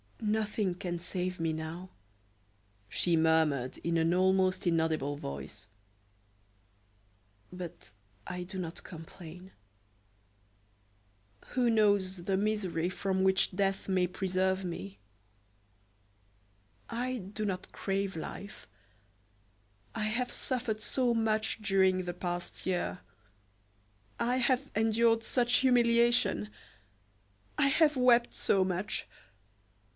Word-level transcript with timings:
"Nothing 0.19 0.75
can 0.75 0.97
save 0.99 1.39
me 1.39 1.51
now," 1.51 1.89
she 2.89 3.15
murmured, 3.15 3.79
in 3.79 3.97
an 3.97 4.13
almost 4.13 4.65
inaudible 4.65 5.15
voice; 5.15 5.67
"but 7.51 7.93
I 8.25 8.43
do 8.43 8.57
not 8.57 8.83
complain. 8.83 9.51
Who 11.49 11.69
knows 11.69 12.23
the 12.25 12.37
misery 12.37 12.87
from 12.89 13.23
which 13.23 13.51
death 13.55 13.89
may 13.89 14.07
preserve 14.07 14.63
me? 14.63 14.99
I 16.89 17.17
do 17.17 17.43
not 17.43 17.71
crave 17.71 18.15
life; 18.15 18.67
I 19.93 20.03
have 20.05 20.31
suffered 20.31 20.81
so 20.81 21.13
much 21.13 21.61
during 21.61 22.03
the 22.03 22.13
past 22.13 22.65
year; 22.65 22.99
I 24.19 24.37
have 24.37 24.69
endured 24.75 25.23
such 25.23 25.57
humiliation; 25.57 26.49
I 27.57 27.67
have 27.67 27.97
wept 27.97 28.35
so 28.35 28.63
much! 28.63 29.07